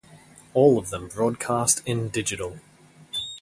[0.55, 2.57] All of them broadcast in digital.